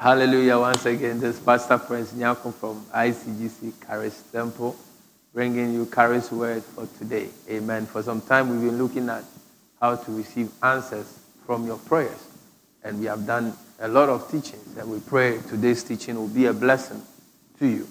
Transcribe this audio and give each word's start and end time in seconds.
Hallelujah. 0.00 0.58
Once 0.58 0.86
again, 0.86 1.20
this 1.20 1.38
Pastor 1.38 1.76
Prince 1.76 2.14
Nyako 2.14 2.54
from 2.54 2.82
ICGC 2.86 3.86
Caris 3.86 4.22
Temple 4.32 4.74
bringing 5.34 5.74
you 5.74 5.84
Caris 5.84 6.32
word 6.32 6.64
for 6.64 6.88
today. 6.96 7.28
Amen. 7.50 7.84
For 7.84 8.02
some 8.02 8.22
time, 8.22 8.48
we've 8.48 8.70
been 8.70 8.82
looking 8.82 9.10
at 9.10 9.24
how 9.78 9.96
to 9.96 10.16
receive 10.16 10.50
answers 10.62 11.18
from 11.44 11.66
your 11.66 11.76
prayers. 11.76 12.16
And 12.82 12.98
we 12.98 13.04
have 13.04 13.26
done 13.26 13.52
a 13.78 13.88
lot 13.88 14.08
of 14.08 14.30
teachings. 14.30 14.74
And 14.78 14.90
we 14.90 15.00
pray 15.00 15.38
today's 15.50 15.84
teaching 15.84 16.16
will 16.16 16.28
be 16.28 16.46
a 16.46 16.54
blessing 16.54 17.02
to 17.58 17.66
you. 17.66 17.86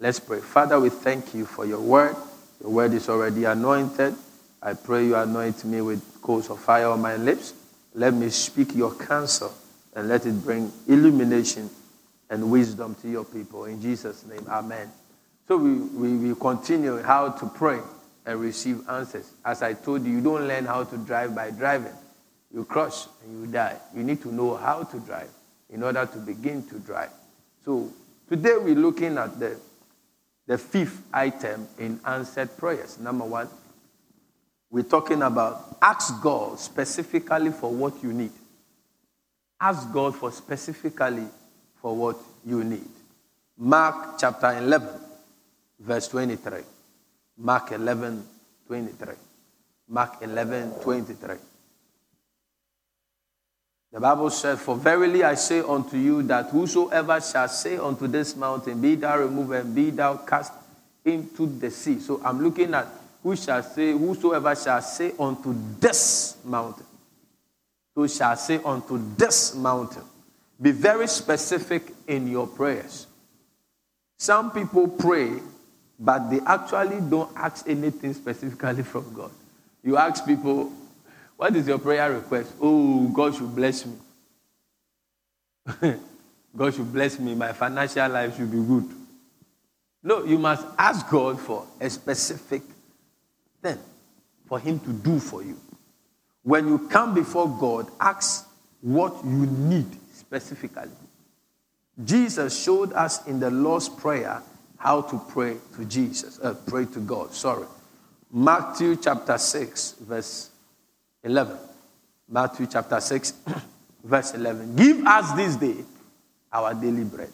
Let's 0.00 0.20
pray. 0.20 0.40
Father, 0.40 0.78
we 0.78 0.90
thank 0.90 1.32
you 1.32 1.46
for 1.46 1.64
your 1.64 1.80
word. 1.80 2.14
Your 2.60 2.72
word 2.72 2.92
is 2.92 3.08
already 3.08 3.46
anointed. 3.46 4.14
I 4.62 4.74
pray 4.74 5.06
you 5.06 5.16
anoint 5.16 5.64
me 5.64 5.80
with 5.80 6.20
coals 6.20 6.50
of 6.50 6.60
fire 6.60 6.88
on 6.88 7.00
my 7.00 7.16
lips. 7.16 7.54
Let 7.94 8.12
me 8.12 8.28
speak 8.28 8.74
your 8.74 8.94
counsel 8.94 9.54
and 9.94 10.08
let 10.08 10.26
it 10.26 10.42
bring 10.44 10.72
illumination 10.88 11.70
and 12.30 12.50
wisdom 12.50 12.94
to 12.96 13.08
your 13.08 13.24
people. 13.24 13.64
In 13.64 13.80
Jesus' 13.80 14.24
name, 14.26 14.44
amen. 14.48 14.90
So 15.46 15.56
we, 15.56 15.74
we, 15.74 16.28
we 16.28 16.34
continue 16.34 17.02
how 17.02 17.30
to 17.30 17.46
pray 17.46 17.80
and 18.26 18.40
receive 18.40 18.88
answers. 18.88 19.30
As 19.44 19.62
I 19.62 19.74
told 19.74 20.04
you, 20.04 20.12
you 20.12 20.20
don't 20.20 20.48
learn 20.48 20.64
how 20.64 20.84
to 20.84 20.96
drive 20.96 21.34
by 21.34 21.50
driving. 21.50 21.92
You 22.52 22.64
crash 22.64 23.06
and 23.22 23.40
you 23.40 23.52
die. 23.52 23.76
You 23.94 24.02
need 24.02 24.22
to 24.22 24.32
know 24.32 24.56
how 24.56 24.84
to 24.84 24.98
drive 25.00 25.30
in 25.70 25.82
order 25.82 26.06
to 26.06 26.18
begin 26.18 26.66
to 26.68 26.78
drive. 26.78 27.10
So 27.64 27.90
today 28.28 28.56
we're 28.58 28.74
looking 28.74 29.18
at 29.18 29.38
the, 29.38 29.58
the 30.46 30.56
fifth 30.56 31.02
item 31.12 31.68
in 31.78 32.00
answered 32.06 32.56
prayers. 32.56 32.98
Number 32.98 33.24
one, 33.24 33.48
we're 34.70 34.82
talking 34.82 35.22
about 35.22 35.76
ask 35.82 36.22
God 36.22 36.58
specifically 36.58 37.50
for 37.50 37.70
what 37.70 38.02
you 38.02 38.12
need. 38.12 38.32
Ask 39.60 39.92
God 39.92 40.14
for 40.16 40.30
specifically 40.32 41.26
for 41.80 41.94
what 41.96 42.16
you 42.44 42.64
need. 42.64 42.88
Mark 43.56 44.18
chapter 44.18 44.58
11, 44.58 44.88
verse 45.80 46.08
23. 46.08 46.60
Mark 47.38 47.72
11, 47.72 48.24
23. 48.66 49.14
Mark 49.88 50.16
11, 50.22 50.70
23. 50.82 51.36
The 53.92 54.00
Bible 54.00 54.30
says, 54.30 54.60
For 54.60 54.74
verily 54.76 55.22
I 55.22 55.34
say 55.34 55.60
unto 55.60 55.96
you 55.96 56.22
that 56.24 56.50
whosoever 56.50 57.20
shall 57.20 57.48
say 57.48 57.76
unto 57.76 58.08
this 58.08 58.34
mountain, 58.34 58.80
Be 58.80 58.96
thou 58.96 59.18
removed 59.18 59.52
and 59.52 59.74
be 59.74 59.90
thou 59.90 60.16
cast 60.16 60.52
into 61.04 61.46
the 61.46 61.70
sea. 61.70 62.00
So 62.00 62.20
I'm 62.24 62.42
looking 62.42 62.74
at 62.74 62.88
who 63.22 63.34
shall 63.36 63.62
say, 63.62 63.92
whosoever 63.92 64.54
shall 64.54 64.82
say 64.82 65.12
unto 65.18 65.54
this 65.80 66.36
mountain, 66.44 66.84
who 67.94 68.08
shall 68.08 68.36
say 68.36 68.60
unto 68.64 69.00
this 69.16 69.54
mountain. 69.54 70.02
Be 70.60 70.70
very 70.70 71.06
specific 71.06 71.92
in 72.06 72.28
your 72.28 72.46
prayers. 72.46 73.06
Some 74.18 74.50
people 74.50 74.88
pray, 74.88 75.40
but 75.98 76.30
they 76.30 76.40
actually 76.40 77.00
don't 77.00 77.30
ask 77.36 77.68
anything 77.68 78.14
specifically 78.14 78.82
from 78.82 79.12
God. 79.14 79.30
You 79.82 79.96
ask 79.96 80.24
people, 80.26 80.72
What 81.36 81.54
is 81.56 81.66
your 81.66 81.78
prayer 81.78 82.12
request? 82.12 82.54
Oh, 82.60 83.08
God 83.08 83.34
should 83.34 83.54
bless 83.54 83.84
me. 83.84 83.96
God 86.56 86.74
should 86.74 86.92
bless 86.92 87.18
me. 87.18 87.34
My 87.34 87.52
financial 87.52 88.08
life 88.08 88.36
should 88.36 88.50
be 88.50 88.62
good. 88.62 88.88
No, 90.02 90.24
you 90.24 90.38
must 90.38 90.66
ask 90.78 91.08
God 91.10 91.40
for 91.40 91.66
a 91.80 91.90
specific 91.90 92.62
thing 93.62 93.78
for 94.46 94.58
Him 94.58 94.78
to 94.80 94.92
do 94.92 95.18
for 95.18 95.42
you. 95.42 95.58
When 96.44 96.68
you 96.68 96.78
come 96.88 97.14
before 97.14 97.48
God, 97.48 97.90
ask 97.98 98.46
what 98.80 99.24
you 99.24 99.46
need 99.46 99.86
specifically. 100.12 100.90
Jesus 102.04 102.62
showed 102.62 102.92
us 102.92 103.26
in 103.26 103.40
the 103.40 103.50
Lord's 103.50 103.88
Prayer 103.88 104.42
how 104.76 105.00
to 105.00 105.18
pray 105.30 105.56
to 105.76 105.84
Jesus, 105.86 106.38
uh, 106.40 106.54
pray 106.66 106.84
to 106.84 107.00
God. 107.00 107.32
Sorry. 107.32 107.66
Matthew 108.30 108.96
chapter 108.96 109.38
6, 109.38 109.92
verse 110.00 110.50
11. 111.22 111.56
Matthew 112.28 112.66
chapter 112.66 113.00
6, 113.00 113.32
verse 114.04 114.34
11. 114.34 114.76
Give 114.76 115.06
us 115.06 115.32
this 115.32 115.56
day 115.56 115.84
our 116.52 116.74
daily 116.74 117.04
bread. 117.04 117.32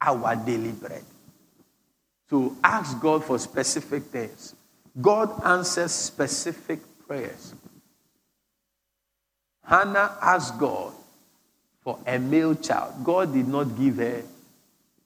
Our 0.00 0.36
daily 0.36 0.72
bread. 0.72 1.04
So 2.28 2.54
ask 2.62 3.00
God 3.00 3.24
for 3.24 3.38
specific 3.38 4.04
things. 4.04 4.54
God 5.00 5.42
answers 5.44 5.92
specific 5.92 6.80
prayers. 7.06 7.54
Hannah 9.70 10.18
asked 10.20 10.58
God 10.58 10.92
for 11.84 11.96
a 12.04 12.18
male 12.18 12.56
child. 12.56 13.04
God 13.04 13.32
did 13.32 13.46
not 13.46 13.78
give 13.78 13.98
her 13.98 14.24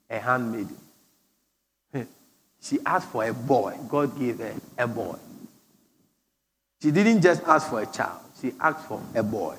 a 0.09 0.17
handmaiden. 0.17 0.75
She 2.59 2.79
asked 2.83 3.09
for 3.09 3.23
a 3.23 3.31
boy. 3.31 3.77
God 3.87 4.17
gave 4.17 4.39
her 4.39 4.55
a 4.75 4.87
boy. 4.87 5.17
She 6.81 6.89
didn't 6.89 7.21
just 7.21 7.43
ask 7.43 7.69
for 7.69 7.79
a 7.79 7.85
child, 7.85 8.19
she 8.41 8.53
asked 8.59 8.87
for 8.87 8.99
a 9.13 9.21
boy. 9.21 9.55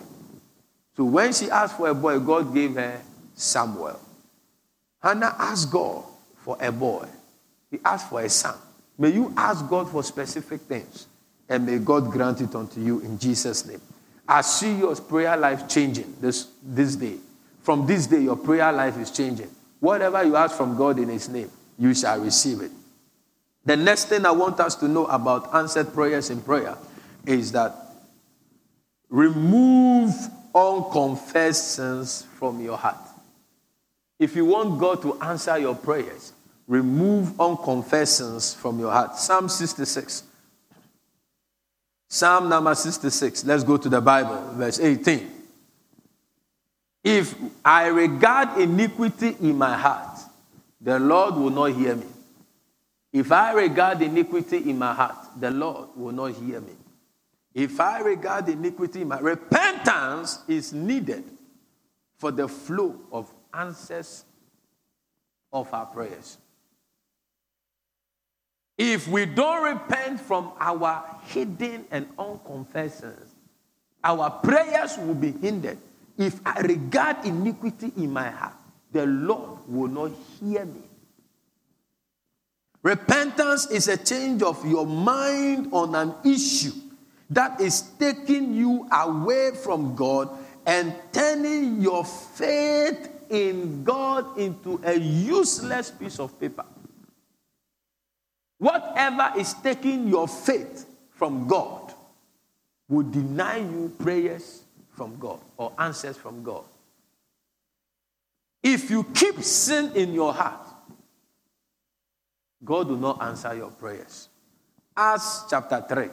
So 0.97 1.05
when 1.05 1.33
she 1.33 1.49
asked 1.51 1.77
for 1.77 1.89
a 1.89 1.95
boy, 1.95 2.19
God 2.19 2.53
gave 2.53 2.75
her 2.75 3.01
Samuel. 3.37 4.01
Hannah 5.01 5.37
asked 5.39 5.71
God 5.71 6.03
for 6.39 6.57
a 6.61 6.73
boy. 6.73 7.07
He 7.71 7.79
asked 7.85 8.11
for 8.11 8.23
a 8.23 8.29
son. 8.29 8.57
May 8.99 9.11
you 9.11 9.33
ask 9.37 9.69
God 9.69 9.89
for 9.89 10.03
specific 10.03 10.63
things, 10.63 11.07
and 11.49 11.65
may 11.65 11.79
God 11.79 12.11
grant 12.11 12.41
it 12.41 12.53
unto 12.57 12.81
you 12.81 12.99
in 13.01 13.21
Jesus' 13.21 13.65
name. 13.67 13.81
I 14.29 14.41
see 14.41 14.77
your 14.77 14.95
prayer 14.97 15.37
life 15.37 15.69
changing 15.69 16.17
this, 16.21 16.49
this 16.63 16.97
day. 16.97 17.17
From 17.63 17.87
this 17.87 18.07
day, 18.07 18.21
your 18.21 18.37
prayer 18.37 18.73
life 18.73 18.99
is 18.99 19.11
changing. 19.11 19.51
Whatever 19.81 20.23
you 20.25 20.37
ask 20.37 20.57
from 20.57 20.77
God 20.77 20.99
in 20.99 21.09
His 21.09 21.29
name, 21.29 21.51
you 21.79 21.95
shall 21.95 22.21
receive 22.21 22.61
it. 22.61 22.71
The 23.65 23.77
next 23.77 24.07
thing 24.07 24.25
I 24.25 24.31
want 24.31 24.61
us 24.61 24.75
to 24.77 24.89
know 24.89 25.07
about 25.07 25.55
answered 25.55 25.93
prayers 25.93 26.31
in 26.31 26.41
prayer 26.41 26.77
is 27.27 27.53
that 27.53 27.75
remove 29.09 30.15
unconfessed 30.55 31.73
sins 31.73 32.27
from 32.39 32.61
your 32.61 32.79
heart. 32.79 32.97
If 34.19 34.35
you 34.35 34.47
want 34.47 34.79
God 34.79 35.03
to 35.03 35.21
answer 35.21 35.59
your 35.59 35.75
prayers, 35.75 36.33
remove 36.67 37.39
unconfessed 37.41 38.19
sins 38.19 38.55
from 38.55 38.79
your 38.79 38.91
heart. 38.91 39.17
Psalm 39.17 39.49
66. 39.49 40.23
Psalm 42.17 42.49
number 42.49 42.75
66. 42.75 43.45
Let's 43.45 43.63
go 43.63 43.77
to 43.77 43.91
the 43.91 44.01
Bible, 44.01 44.55
verse 44.55 44.81
18. 44.81 45.31
If 47.05 47.35
I 47.63 47.89
regard 47.89 48.59
iniquity 48.59 49.37
in 49.39 49.59
my 49.59 49.77
heart, 49.77 50.21
the 50.81 50.99
Lord 50.99 51.35
will 51.35 51.51
not 51.51 51.73
hear 51.73 51.95
me. 51.95 52.07
If 53.13 53.31
I 53.31 53.53
regard 53.53 54.01
iniquity 54.01 54.71
in 54.71 54.79
my 54.79 54.95
heart, 54.95 55.15
the 55.39 55.51
Lord 55.51 55.91
will 55.95 56.13
not 56.13 56.33
hear 56.33 56.63
me. 56.63 56.73
If 57.53 57.79
I 57.79 58.01
regard 58.01 58.49
iniquity 58.49 59.03
in 59.03 59.09
my 59.09 59.19
repentance 59.19 60.39
is 60.49 60.73
needed 60.73 61.23
for 62.17 62.31
the 62.31 62.49
flow 62.49 62.99
of 63.13 63.31
answers 63.53 64.25
of 65.53 65.73
our 65.75 65.85
prayers. 65.85 66.39
If 68.79 69.09
we 69.09 69.25
don't 69.25 69.65
repent 69.65 70.21
from 70.21 70.53
our 70.61 71.05
hidden 71.25 71.87
and 71.91 72.07
unconfessed 72.19 73.01
sins, 73.01 73.35
our 74.05 74.31
prayers 74.31 74.99
will 74.99 75.15
be 75.15 75.33
hindered. 75.33 75.79
If 76.19 76.41
I 76.45 76.61
regard 76.61 77.25
iniquity 77.25 77.93
in 77.97 78.13
my 78.13 78.31
heart, 78.31 78.55
the 78.93 79.07
Lord 79.07 79.61
will 79.67 79.89
not 79.89 80.13
hear 80.41 80.65
me. 80.65 80.83
Repentance 82.83 83.67
is 83.71 83.89
a 83.89 83.97
change 83.97 84.43
of 84.43 84.65
your 84.65 84.87
mind 84.87 85.69
on 85.73 85.95
an 85.95 86.15
issue 86.25 86.73
that 87.31 87.61
is 87.61 87.83
taking 87.99 88.55
you 88.55 88.87
away 88.93 89.51
from 89.57 89.97
God 89.97 90.31
and 90.65 90.95
turning 91.13 91.81
your 91.81 92.05
faith 92.05 93.11
in 93.29 93.83
God 93.83 94.39
into 94.39 94.81
a 94.85 94.95
useless 94.95 95.91
piece 95.91 96.21
of 96.21 96.39
paper. 96.39 96.65
Whatever 98.67 99.39
is 99.39 99.55
taking 99.63 100.09
your 100.09 100.27
faith 100.27 100.87
from 101.11 101.47
God 101.47 101.95
will 102.89 103.09
deny 103.09 103.59
you 103.59 103.95
prayers 103.97 104.65
from 104.91 105.17
God 105.21 105.39
or 105.57 105.73
answers 105.79 106.17
from 106.17 106.43
God. 106.43 106.65
If 108.65 108.91
you 108.91 109.05
keep 109.15 109.41
sin 109.41 109.93
in 109.95 110.13
your 110.13 110.33
heart, 110.33 110.67
God 112.65 112.89
will 112.89 112.97
not 112.97 113.23
answer 113.23 113.55
your 113.55 113.71
prayers. 113.71 114.31
Acts 114.97 115.45
chapter 115.49 115.85
3, 115.89 116.09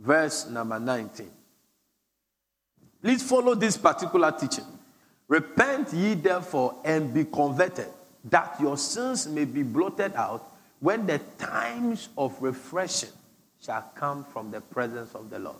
verse 0.00 0.48
number 0.48 0.80
19. 0.80 1.30
Please 3.00 3.22
follow 3.22 3.54
this 3.54 3.76
particular 3.76 4.32
teaching. 4.32 4.66
Repent 5.28 5.92
ye 5.92 6.14
therefore 6.14 6.74
and 6.84 7.14
be 7.14 7.24
converted 7.26 7.86
that 8.24 8.56
your 8.60 8.76
sins 8.76 9.26
may 9.26 9.44
be 9.44 9.62
blotted 9.62 10.14
out 10.14 10.52
when 10.80 11.06
the 11.06 11.18
times 11.38 12.08
of 12.16 12.40
refreshing 12.40 13.10
shall 13.60 13.90
come 13.94 14.24
from 14.24 14.50
the 14.50 14.60
presence 14.60 15.14
of 15.14 15.30
the 15.30 15.38
Lord. 15.38 15.56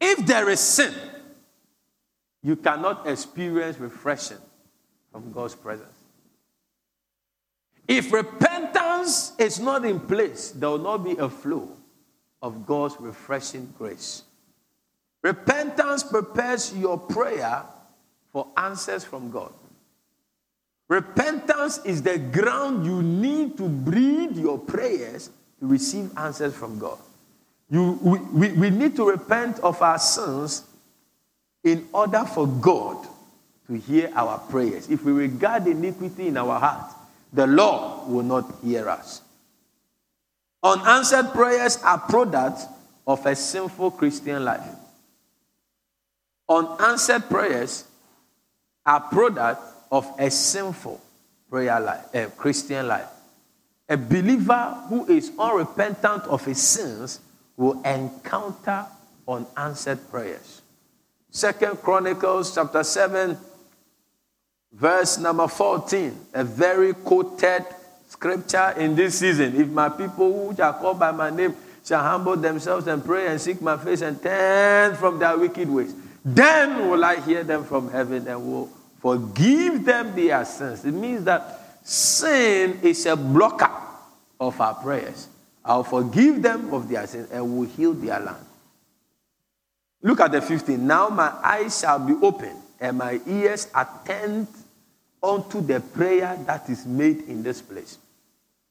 If 0.00 0.26
there 0.26 0.48
is 0.48 0.60
sin, 0.60 0.94
you 2.42 2.56
cannot 2.56 3.06
experience 3.06 3.78
refreshing 3.78 4.38
from 5.12 5.32
God's 5.32 5.54
presence. 5.54 5.88
If 7.86 8.12
repentance 8.12 9.32
is 9.38 9.58
not 9.58 9.84
in 9.84 10.00
place, 10.00 10.52
there 10.52 10.70
will 10.70 10.78
not 10.78 10.98
be 10.98 11.16
a 11.16 11.28
flow 11.28 11.76
of 12.40 12.64
God's 12.64 12.96
refreshing 13.00 13.74
grace. 13.76 14.22
Repentance 15.22 16.02
prepares 16.02 16.74
your 16.74 16.96
prayer 16.96 17.64
for 18.32 18.46
answers 18.56 19.04
from 19.04 19.30
God. 19.30 19.52
Repentance 20.90 21.78
is 21.84 22.02
the 22.02 22.18
ground 22.18 22.84
you 22.84 23.00
need 23.00 23.56
to 23.56 23.68
breed 23.68 24.34
your 24.36 24.58
prayers 24.58 25.30
to 25.60 25.66
receive 25.68 26.10
answers 26.18 26.52
from 26.52 26.80
God. 26.80 26.98
You, 27.70 27.92
we, 28.02 28.18
we, 28.18 28.52
we 28.54 28.70
need 28.70 28.96
to 28.96 29.08
repent 29.08 29.60
of 29.60 29.80
our 29.80 30.00
sins 30.00 30.64
in 31.62 31.86
order 31.92 32.24
for 32.24 32.48
God 32.48 33.06
to 33.68 33.74
hear 33.74 34.10
our 34.16 34.38
prayers. 34.38 34.90
If 34.90 35.04
we 35.04 35.12
regard 35.12 35.68
iniquity 35.68 36.26
in 36.26 36.36
our 36.36 36.58
heart, 36.58 36.92
the 37.32 37.46
Lord 37.46 38.08
will 38.08 38.24
not 38.24 38.52
hear 38.60 38.88
us. 38.88 39.22
Unanswered 40.60 41.30
prayers 41.32 41.78
are 41.84 41.98
products 41.98 42.66
of 43.06 43.24
a 43.26 43.36
sinful 43.36 43.92
Christian 43.92 44.44
life. 44.44 44.74
Unanswered 46.48 47.28
prayers 47.28 47.84
are 48.84 48.98
product 48.98 49.69
of 49.90 50.08
a 50.18 50.30
sinful 50.30 51.00
prayer 51.48 51.80
life, 51.80 52.14
a 52.14 52.26
Christian 52.26 52.86
life. 52.88 53.08
A 53.88 53.96
believer 53.96 54.84
who 54.88 55.06
is 55.06 55.32
unrepentant 55.38 56.24
of 56.24 56.44
his 56.44 56.62
sins 56.62 57.20
will 57.56 57.82
encounter 57.82 58.86
unanswered 59.26 59.98
prayers. 60.10 60.62
Second 61.30 61.82
Chronicles 61.82 62.54
chapter 62.54 62.84
7, 62.84 63.36
verse 64.72 65.18
number 65.18 65.48
14, 65.48 66.26
a 66.34 66.44
very 66.44 66.94
quoted 66.94 67.64
scripture 68.08 68.74
in 68.76 68.94
this 68.94 69.18
season. 69.18 69.60
If 69.60 69.68
my 69.68 69.88
people 69.88 70.52
who 70.52 70.62
are 70.62 70.72
called 70.72 70.98
by 70.98 71.10
my 71.10 71.30
name 71.30 71.56
shall 71.84 72.02
humble 72.02 72.36
themselves 72.36 72.86
and 72.86 73.04
pray 73.04 73.26
and 73.26 73.40
seek 73.40 73.60
my 73.60 73.76
face 73.76 74.02
and 74.02 74.22
turn 74.22 74.94
from 74.94 75.18
their 75.18 75.36
wicked 75.36 75.68
ways, 75.68 75.94
then 76.24 76.88
will 76.88 77.04
I 77.04 77.20
hear 77.20 77.42
them 77.42 77.64
from 77.64 77.90
heaven 77.90 78.26
and 78.28 78.46
will 78.46 78.70
forgive 79.00 79.84
them 79.84 80.14
their 80.14 80.44
sins. 80.44 80.84
It 80.84 80.92
means 80.92 81.24
that 81.24 81.78
sin 81.82 82.80
is 82.82 83.06
a 83.06 83.16
blocker 83.16 83.70
of 84.38 84.60
our 84.60 84.74
prayers. 84.74 85.28
I'll 85.64 85.84
forgive 85.84 86.42
them 86.42 86.72
of 86.72 86.88
their 86.88 87.06
sins 87.06 87.30
and 87.30 87.56
will 87.56 87.66
heal 87.66 87.92
their 87.92 88.20
land. 88.20 88.44
Look 90.02 90.20
at 90.20 90.32
the 90.32 90.40
15. 90.40 90.86
Now 90.86 91.08
my 91.08 91.32
eyes 91.42 91.78
shall 91.80 91.98
be 91.98 92.14
open 92.22 92.56
and 92.80 92.96
my 92.98 93.20
ears 93.26 93.68
attend 93.74 94.48
unto 95.22 95.60
the 95.60 95.80
prayer 95.80 96.38
that 96.46 96.68
is 96.70 96.86
made 96.86 97.22
in 97.28 97.42
this 97.42 97.60
place. 97.60 97.98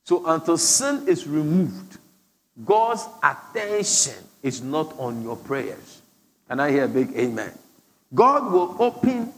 So 0.03 0.25
until 0.25 0.57
sin 0.57 1.07
is 1.07 1.27
removed, 1.27 1.99
God's 2.65 3.05
attention 3.23 4.15
is 4.41 4.61
not 4.61 4.97
on 4.97 5.21
your 5.21 5.35
prayers. 5.35 6.01
Can 6.47 6.59
I 6.59 6.71
hear 6.71 6.85
a 6.85 6.87
big 6.87 7.15
amen? 7.15 7.51
God 8.13 8.51
will 8.51 8.75
open 8.79 9.31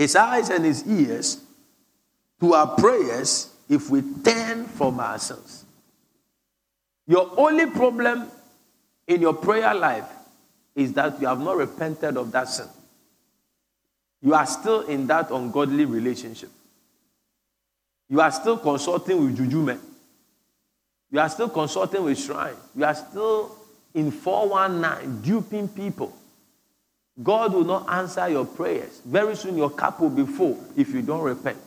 his 0.00 0.16
eyes 0.16 0.48
and 0.48 0.64
his 0.64 0.82
ears 0.86 1.42
to 2.40 2.54
our 2.54 2.74
prayers 2.76 3.52
if 3.68 3.90
we 3.90 4.00
turn 4.24 4.64
from 4.64 4.98
ourselves. 4.98 5.66
Your 7.06 7.30
only 7.36 7.66
problem 7.66 8.26
in 9.06 9.20
your 9.20 9.34
prayer 9.34 9.74
life 9.74 10.10
is 10.74 10.94
that 10.94 11.20
you 11.20 11.26
have 11.26 11.40
not 11.40 11.58
repented 11.58 12.16
of 12.16 12.32
that 12.32 12.48
sin. 12.48 12.66
You 14.22 14.32
are 14.32 14.46
still 14.46 14.86
in 14.86 15.06
that 15.08 15.30
ungodly 15.30 15.84
relationship. 15.84 16.48
You 18.08 18.22
are 18.22 18.30
still 18.30 18.56
consulting 18.56 19.22
with 19.22 19.36
juju 19.36 19.60
men. 19.60 19.80
You 21.10 21.20
are 21.20 21.28
still 21.28 21.50
consulting 21.50 22.04
with 22.04 22.18
shrine. 22.18 22.56
You 22.74 22.86
are 22.86 22.94
still 22.94 23.54
in 23.92 24.10
419 24.10 25.20
duping 25.20 25.68
people. 25.68 26.16
God 27.22 27.52
will 27.52 27.64
not 27.64 27.88
answer 27.90 28.28
your 28.28 28.46
prayers. 28.46 29.00
Very 29.04 29.36
soon 29.36 29.56
your 29.56 29.70
cup 29.70 30.00
will 30.00 30.10
be 30.10 30.24
full 30.24 30.58
if 30.76 30.90
you 30.94 31.02
don't 31.02 31.22
repent. 31.22 31.58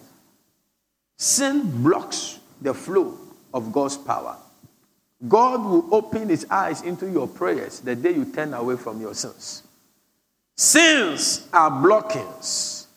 Sin 1.17 1.83
blocks 1.83 2.39
the 2.61 2.73
flow 2.73 3.17
of 3.53 3.71
God's 3.71 3.97
power. 3.97 4.37
God 5.27 5.63
will 5.63 5.93
open 5.93 6.29
his 6.29 6.45
eyes 6.49 6.81
into 6.81 7.09
your 7.09 7.27
prayers 7.27 7.79
the 7.79 7.95
day 7.95 8.11
you 8.11 8.25
turn 8.25 8.53
away 8.53 8.75
from 8.75 8.99
your 8.99 9.13
sins. 9.13 9.63
Sins 10.57 11.47
are 11.53 11.69
blockings 11.69 12.87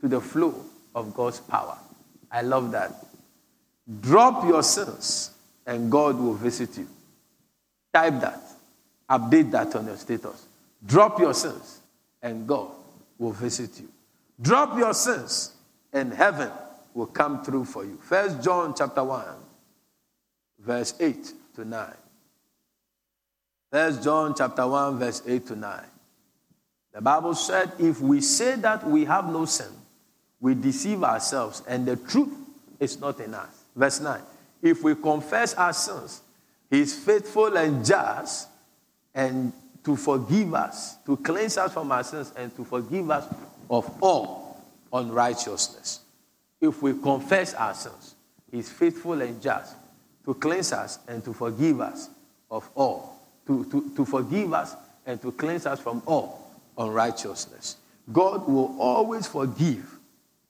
to 0.00 0.08
the 0.08 0.20
flow 0.20 0.54
of 0.94 1.14
God's 1.14 1.40
power. 1.40 1.78
I 2.30 2.42
love 2.42 2.72
that. 2.72 2.92
Drop 4.00 4.44
your 4.44 4.62
sins 4.62 5.30
and 5.66 5.90
God 5.90 6.18
will 6.18 6.34
visit 6.34 6.76
you. 6.78 6.88
Type 7.92 8.20
that. 8.20 8.40
Update 9.08 9.50
that 9.52 9.74
on 9.76 9.86
your 9.86 9.96
status. 9.96 10.46
Drop 10.84 11.18
your 11.18 11.34
sins 11.34 11.80
and 12.22 12.46
God 12.46 12.70
will 13.18 13.32
visit 13.32 13.80
you. 13.80 13.88
Drop 14.40 14.78
your 14.78 14.94
sins 14.94 15.52
and 15.92 16.12
heaven 16.12 16.50
will 16.94 17.06
come 17.06 17.44
through 17.44 17.64
for 17.64 17.84
you. 17.84 17.98
First 18.02 18.42
John 18.42 18.74
chapter 18.76 19.02
1 19.04 19.24
verse 20.60 20.94
8 21.00 21.32
to 21.56 21.64
9. 21.64 21.92
First 23.70 24.02
John 24.02 24.34
chapter 24.36 24.66
1 24.66 24.98
verse 24.98 25.22
8 25.26 25.46
to 25.48 25.56
9. 25.56 25.84
The 26.94 27.00
Bible 27.00 27.34
said 27.34 27.72
if 27.78 28.00
we 28.00 28.20
say 28.20 28.56
that 28.56 28.86
we 28.86 29.04
have 29.04 29.30
no 29.30 29.44
sin, 29.44 29.70
we 30.40 30.54
deceive 30.54 31.02
ourselves 31.02 31.62
and 31.68 31.86
the 31.86 31.96
truth 31.96 32.32
is 32.80 33.00
not 33.00 33.20
in 33.20 33.34
us. 33.34 33.64
Verse 33.74 34.00
9. 34.00 34.20
If 34.62 34.82
we 34.82 34.94
confess 34.94 35.54
our 35.54 35.72
sins, 35.72 36.22
he 36.70 36.80
is 36.80 36.94
faithful 36.94 37.56
and 37.56 37.84
just 37.84 38.48
and 39.14 39.52
to 39.88 39.96
forgive 39.96 40.52
us, 40.52 40.96
to 41.06 41.16
cleanse 41.16 41.56
us 41.56 41.72
from 41.72 41.90
our 41.90 42.04
sins, 42.04 42.30
and 42.36 42.54
to 42.54 42.62
forgive 42.62 43.10
us 43.10 43.26
of 43.70 43.90
all 44.02 44.62
unrighteousness. 44.92 46.00
If 46.60 46.82
we 46.82 46.92
confess 46.92 47.54
our 47.54 47.72
sins, 47.72 48.14
is 48.52 48.70
faithful 48.70 49.22
and 49.22 49.40
just 49.40 49.76
to 50.26 50.34
cleanse 50.34 50.74
us 50.74 50.98
and 51.08 51.24
to 51.24 51.32
forgive 51.32 51.80
us 51.80 52.10
of 52.50 52.68
all, 52.74 53.18
to, 53.46 53.64
to, 53.64 53.90
to 53.96 54.04
forgive 54.04 54.52
us 54.52 54.76
and 55.06 55.22
to 55.22 55.32
cleanse 55.32 55.64
us 55.64 55.80
from 55.80 56.02
all 56.04 56.52
unrighteousness. 56.76 57.78
God 58.12 58.46
will 58.46 58.76
always 58.78 59.26
forgive 59.26 59.98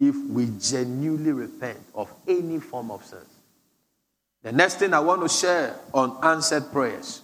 if 0.00 0.16
we 0.30 0.50
genuinely 0.60 1.30
repent 1.30 1.78
of 1.94 2.12
any 2.26 2.58
form 2.58 2.90
of 2.90 3.04
sin. 3.04 3.18
The 4.42 4.50
next 4.50 4.80
thing 4.80 4.92
I 4.92 5.00
want 5.00 5.22
to 5.22 5.28
share 5.28 5.76
on 5.94 6.18
answered 6.24 6.72
prayers 6.72 7.22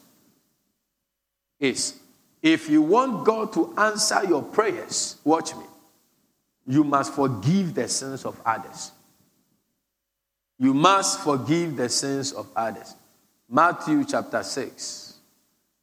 is 1.59 1.99
if 2.45 2.69
you 2.69 2.83
want 2.83 3.25
God 3.25 3.55
to 3.55 3.73
answer 3.79 4.23
your 4.29 4.43
prayers, 4.43 5.17
watch 5.25 5.57
me. 5.57 5.65
You 6.67 6.85
must 6.85 7.15
forgive 7.15 7.75
the 7.75 7.89
sins 7.89 8.27
of 8.27 8.39
others. 8.45 8.93
You 10.59 10.75
must 10.75 11.21
forgive 11.21 11.75
the 11.75 11.89
sins 11.89 12.33
of 12.33 12.47
others. 12.55 12.95
Matthew 13.49 14.05
chapter 14.05 14.43
6, 14.43 15.15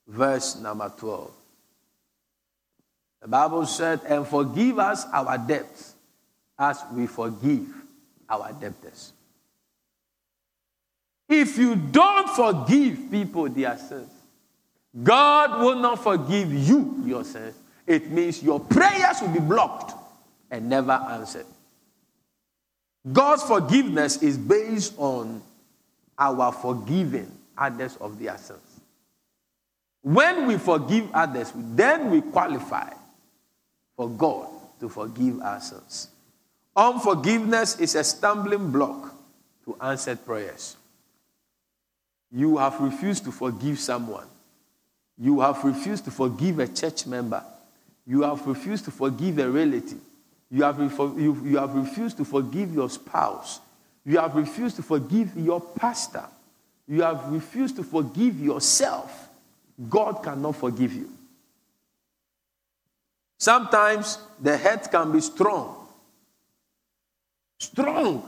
verse 0.07 0.59
number 0.59 0.93
12. 0.95 1.31
The 3.23 3.27
Bible 3.27 3.65
said, 3.65 4.01
And 4.07 4.27
forgive 4.27 4.77
us 4.77 5.05
our 5.11 5.39
debts 5.39 5.95
as 6.59 6.79
we 6.93 7.07
forgive 7.07 7.69
our 8.29 8.53
debtors. 8.53 9.13
If 11.27 11.57
you 11.57 11.75
don't 11.75 12.29
forgive 12.29 13.09
people 13.09 13.49
their 13.49 13.75
sins, 13.79 14.11
God 15.03 15.61
will 15.61 15.79
not 15.79 16.03
forgive 16.03 16.53
you 16.53 17.01
your 17.05 17.23
sins. 17.23 17.55
It 17.87 18.11
means 18.11 18.43
your 18.43 18.59
prayers 18.59 19.21
will 19.21 19.29
be 19.29 19.39
blocked 19.39 19.93
and 20.49 20.69
never 20.69 20.91
answered. 20.91 21.45
God's 23.11 23.43
forgiveness 23.43 24.21
is 24.21 24.37
based 24.37 24.93
on 24.97 25.41
our 26.19 26.51
forgiving 26.51 27.31
others 27.57 27.97
of 27.97 28.19
their 28.19 28.37
sins. 28.37 28.59
When 30.03 30.47
we 30.47 30.57
forgive 30.57 31.09
others, 31.13 31.51
then 31.55 32.11
we 32.11 32.21
qualify 32.21 32.91
for 33.95 34.09
God 34.09 34.47
to 34.79 34.89
forgive 34.89 35.41
our 35.41 35.59
sins. 35.59 36.09
Unforgiveness 36.75 37.79
is 37.79 37.95
a 37.95 38.03
stumbling 38.03 38.71
block 38.71 39.15
to 39.65 39.75
answered 39.81 40.25
prayers. 40.25 40.75
You 42.31 42.57
have 42.57 42.79
refused 42.79 43.25
to 43.25 43.31
forgive 43.31 43.79
someone 43.79 44.25
you 45.21 45.39
have 45.39 45.63
refused 45.63 46.05
to 46.05 46.11
forgive 46.11 46.57
a 46.57 46.67
church 46.67 47.05
member. 47.05 47.43
You 48.07 48.23
have 48.23 48.45
refused 48.47 48.85
to 48.85 48.91
forgive 48.91 49.37
a 49.37 49.47
relative. 49.47 49.99
You 50.49 50.63
have, 50.63 50.79
you, 50.79 51.39
you 51.45 51.57
have 51.57 51.75
refused 51.75 52.17
to 52.17 52.25
forgive 52.25 52.73
your 52.73 52.89
spouse. 52.89 53.59
You 54.03 54.17
have 54.17 54.35
refused 54.35 54.77
to 54.77 54.81
forgive 54.81 55.37
your 55.37 55.61
pastor. 55.61 56.25
You 56.87 57.03
have 57.03 57.31
refused 57.31 57.75
to 57.75 57.83
forgive 57.83 58.39
yourself. 58.39 59.29
God 59.87 60.23
cannot 60.23 60.55
forgive 60.55 60.91
you. 60.93 61.09
Sometimes 63.37 64.17
the 64.41 64.57
head 64.57 64.89
can 64.91 65.11
be 65.11 65.21
strong. 65.21 65.87
Strong 67.59 68.27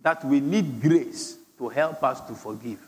that 0.00 0.24
we 0.24 0.40
need 0.40 0.82
grace 0.82 1.36
to 1.58 1.68
help 1.68 2.02
us 2.02 2.20
to 2.22 2.34
forgive. 2.34 2.80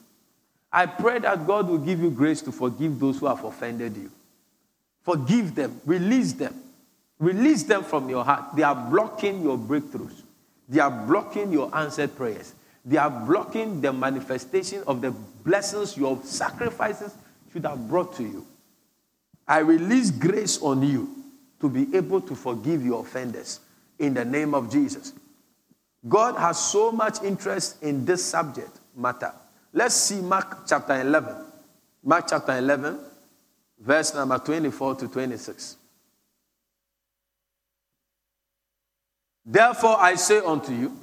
I 0.72 0.86
pray 0.86 1.18
that 1.20 1.46
God 1.46 1.68
will 1.68 1.78
give 1.78 2.00
you 2.00 2.10
grace 2.10 2.42
to 2.42 2.52
forgive 2.52 2.98
those 3.00 3.18
who 3.18 3.26
have 3.26 3.44
offended 3.44 3.96
you. 3.96 4.10
Forgive 5.02 5.54
them, 5.54 5.80
release 5.86 6.32
them. 6.32 6.54
Release 7.18 7.64
them 7.64 7.82
from 7.82 8.08
your 8.08 8.24
heart. 8.24 8.54
They 8.54 8.62
are 8.62 8.74
blocking 8.74 9.42
your 9.42 9.58
breakthroughs. 9.58 10.22
They 10.68 10.80
are 10.80 10.90
blocking 10.90 11.50
your 11.50 11.74
answered 11.74 12.14
prayers. 12.16 12.54
They 12.84 12.96
are 12.96 13.10
blocking 13.10 13.80
the 13.80 13.92
manifestation 13.92 14.82
of 14.86 15.00
the 15.00 15.10
blessings 15.44 15.96
your 15.96 16.20
sacrifices 16.22 17.14
should 17.52 17.64
have 17.64 17.88
brought 17.88 18.14
to 18.16 18.22
you. 18.22 18.46
I 19.48 19.58
release 19.58 20.10
grace 20.10 20.60
on 20.62 20.82
you 20.82 21.08
to 21.60 21.68
be 21.68 21.94
able 21.96 22.20
to 22.20 22.34
forgive 22.34 22.84
your 22.84 23.00
offenders 23.00 23.60
in 23.98 24.14
the 24.14 24.24
name 24.24 24.54
of 24.54 24.70
Jesus. 24.70 25.12
God 26.08 26.36
has 26.36 26.58
so 26.58 26.92
much 26.92 27.22
interest 27.22 27.82
in 27.82 28.04
this 28.04 28.24
subject 28.24 28.70
matter. 28.94 29.32
Let's 29.72 29.94
see 29.94 30.20
Mark 30.20 30.66
chapter 30.66 31.00
11. 31.00 31.34
Mark 32.02 32.26
chapter 32.28 32.56
11, 32.56 32.98
verse 33.78 34.14
number 34.14 34.38
24 34.38 34.94
to 34.94 35.08
26. 35.08 35.76
Therefore 39.44 39.96
I 39.98 40.14
say 40.14 40.38
unto 40.38 40.72
you, 40.72 40.96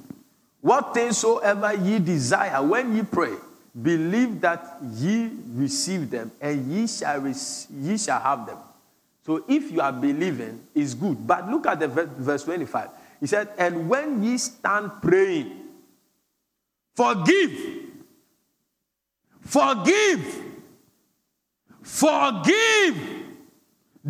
what 0.60 0.94
things 0.94 1.18
soever 1.18 1.74
ye 1.74 1.98
desire 1.98 2.62
when 2.62 2.96
ye 2.96 3.02
pray, 3.02 3.34
believe 3.80 4.40
that 4.40 4.78
ye 4.94 5.30
receive 5.54 6.10
them, 6.10 6.32
and 6.40 6.72
ye 6.72 6.86
shall, 6.86 7.20
rec- 7.20 7.66
ye 7.70 7.98
shall 7.98 8.20
have 8.20 8.46
them. 8.46 8.58
So 9.24 9.44
if 9.48 9.70
you 9.70 9.80
are 9.80 9.92
believing, 9.92 10.60
it's 10.74 10.94
good. 10.94 11.26
But 11.26 11.48
look 11.48 11.66
at 11.66 11.80
the 11.80 11.88
verse 11.88 12.44
25. 12.44 12.88
He 13.20 13.26
said, 13.26 13.48
And 13.58 13.88
when 13.88 14.22
ye 14.22 14.38
stand 14.38 14.90
praying, 15.02 15.52
forgive. 16.94 17.85
Forgive. 19.46 20.44
Forgive. 21.82 22.96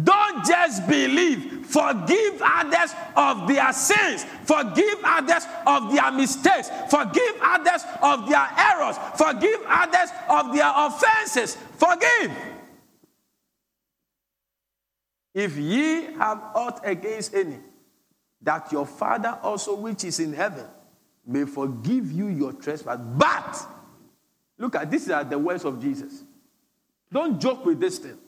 Don't 0.02 0.44
just 0.44 0.86
believe. 0.88 1.66
Forgive 1.66 2.42
others 2.42 2.94
of 3.16 3.48
their 3.48 3.72
sins. 3.72 4.24
Forgive 4.44 4.98
others 5.04 5.44
of 5.66 5.92
their 5.92 6.10
mistakes. 6.12 6.70
Forgive 6.90 7.36
others 7.42 7.82
of 8.02 8.28
their 8.28 8.48
errors. 8.56 8.96
Forgive 9.16 9.60
others 9.66 10.10
of 10.28 10.54
their 10.54 10.70
offenses. 10.74 11.56
Forgive. 11.76 12.32
If 15.34 15.56
ye 15.56 16.14
have 16.14 16.42
aught 16.54 16.80
against 16.84 17.34
any, 17.34 17.58
that 18.40 18.70
your 18.72 18.86
Father 18.86 19.38
also 19.42 19.74
which 19.76 20.04
is 20.04 20.20
in 20.20 20.32
heaven 20.32 20.66
may 21.26 21.44
forgive 21.44 22.10
you 22.10 22.28
your 22.28 22.52
trespass. 22.52 22.98
But, 23.00 23.66
look 24.58 24.74
at 24.76 24.90
these 24.90 25.10
are 25.10 25.24
the 25.24 25.38
words 25.38 25.64
of 25.64 25.80
Jesus. 25.80 26.24
Don't 27.12 27.40
joke 27.40 27.64
with 27.64 27.80
this 27.80 27.98
thing. 27.98 28.18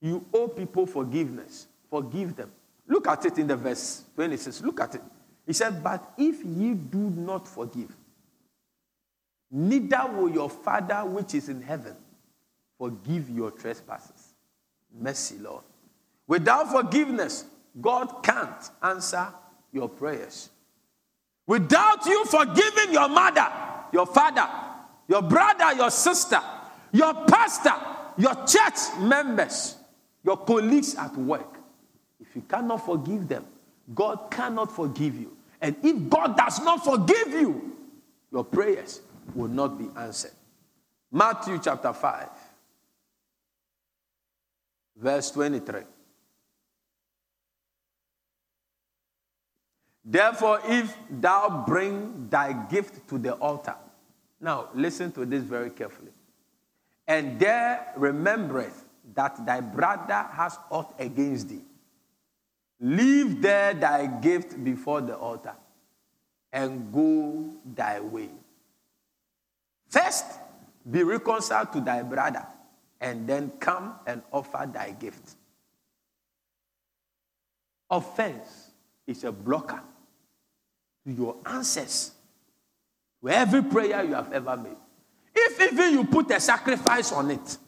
You 0.00 0.24
owe 0.32 0.48
people 0.48 0.86
forgiveness. 0.86 1.66
Forgive 1.88 2.36
them. 2.36 2.50
Look 2.86 3.06
at 3.08 3.24
it 3.24 3.38
in 3.38 3.46
the 3.46 3.56
verse 3.56 4.04
26. 4.14 4.62
Look 4.62 4.80
at 4.80 4.94
it. 4.94 5.02
He 5.46 5.52
said, 5.52 5.82
But 5.82 6.12
if 6.18 6.44
ye 6.44 6.74
do 6.74 7.10
not 7.10 7.46
forgive, 7.48 7.94
neither 9.50 10.06
will 10.12 10.30
your 10.30 10.50
Father 10.50 11.08
which 11.08 11.34
is 11.34 11.48
in 11.48 11.62
heaven 11.62 11.96
forgive 12.78 13.30
your 13.30 13.50
trespasses. 13.50 14.34
Mercy, 14.98 15.38
Lord. 15.38 15.64
Without 16.26 16.70
forgiveness, 16.70 17.44
God 17.80 18.22
can't 18.22 18.70
answer 18.82 19.28
your 19.72 19.88
prayers. 19.88 20.50
Without 21.46 22.04
you 22.06 22.24
forgiving 22.24 22.92
your 22.92 23.08
mother, 23.08 23.46
your 23.92 24.06
father, 24.06 24.48
your 25.08 25.22
brother, 25.22 25.74
your 25.74 25.90
sister, 25.90 26.40
your 26.92 27.14
pastor, 27.26 27.74
your 28.16 28.34
church 28.46 28.98
members, 29.00 29.76
your 30.24 30.36
colleagues 30.36 30.94
at 30.96 31.16
work, 31.16 31.56
if 32.20 32.34
you 32.34 32.42
cannot 32.48 32.84
forgive 32.84 33.28
them, 33.28 33.44
God 33.94 34.30
cannot 34.30 34.72
forgive 34.72 35.14
you. 35.14 35.36
And 35.60 35.76
if 35.82 36.08
God 36.08 36.36
does 36.36 36.60
not 36.60 36.84
forgive 36.84 37.28
you, 37.28 37.76
your 38.32 38.44
prayers 38.44 39.00
will 39.34 39.48
not 39.48 39.78
be 39.78 39.88
answered. 39.96 40.32
Matthew 41.12 41.58
chapter 41.62 41.92
5, 41.92 42.28
verse 44.96 45.30
23. 45.30 45.80
Therefore, 50.04 50.60
if 50.64 50.96
thou 51.10 51.64
bring 51.66 52.28
thy 52.28 52.52
gift 52.68 53.08
to 53.08 53.18
the 53.18 53.32
altar, 53.34 53.74
now 54.40 54.68
listen 54.74 55.12
to 55.12 55.24
this 55.24 55.42
very 55.42 55.70
carefully, 55.70 56.12
and 57.06 57.38
there 57.38 57.92
remembereth 57.96 58.84
that 59.14 59.44
thy 59.46 59.60
brother 59.60 60.26
has 60.32 60.58
ought 60.70 60.94
against 60.98 61.48
thee, 61.48 61.62
leave 62.80 63.40
there 63.40 63.74
thy 63.74 64.06
gift 64.06 64.62
before 64.62 65.00
the 65.00 65.16
altar 65.16 65.54
and 66.52 66.92
go 66.92 67.50
thy 67.74 68.00
way. 68.00 68.30
First, 69.88 70.24
be 70.90 71.02
reconciled 71.02 71.72
to 71.72 71.80
thy 71.80 72.02
brother, 72.02 72.46
and 73.00 73.28
then 73.28 73.50
come 73.60 73.94
and 74.06 74.22
offer 74.32 74.68
thy 74.72 74.90
gift. 74.90 75.36
Offense 77.90 78.70
is 79.06 79.22
a 79.24 79.30
blocker 79.30 79.80
to 81.04 81.12
your 81.12 81.36
answers 81.46 82.12
every 83.28 83.62
prayer 83.62 84.04
you 84.04 84.14
have 84.14 84.32
ever 84.32 84.56
made. 84.56 84.76
If 85.34 85.72
even 85.72 85.92
you 85.92 86.04
put 86.04 86.30
a 86.30 86.40
sacrifice 86.40 87.12
on 87.12 87.30
it, 87.30 87.58